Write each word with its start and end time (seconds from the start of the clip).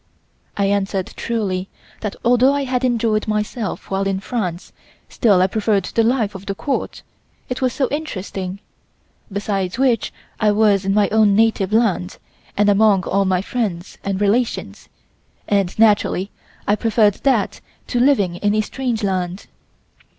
I 0.57 0.65
answered 0.65 1.13
truly 1.15 1.69
that 1.99 2.15
although 2.25 2.55
I 2.55 2.63
had 2.63 2.83
enjoyed 2.83 3.27
myself 3.27 3.91
while 3.91 4.07
in 4.07 4.19
France 4.19 4.73
still 5.09 5.43
I 5.43 5.45
preferred 5.45 5.85
the 5.85 6.01
life 6.01 6.33
of 6.33 6.47
the 6.47 6.55
Court, 6.55 7.03
it 7.49 7.61
was 7.61 7.71
so 7.71 7.87
interesting, 7.91 8.59
besides 9.31 9.77
which 9.77 10.11
I 10.39 10.53
was 10.53 10.85
in 10.85 10.95
my 10.95 11.07
own 11.09 11.35
native 11.35 11.71
land 11.71 12.17
and 12.57 12.67
among 12.67 13.03
all 13.03 13.25
my 13.25 13.43
friends 13.43 13.99
and 14.03 14.19
relations, 14.19 14.89
and 15.47 15.77
naturally 15.77 16.31
I 16.67 16.75
preferred 16.75 17.19
that 17.21 17.61
to 17.85 17.99
living 17.99 18.37
in 18.37 18.55
a 18.55 18.61
strange 18.61 19.03
land. 19.03 19.45